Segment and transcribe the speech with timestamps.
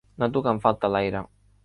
[0.21, 1.23] Noto que em falta l'aire.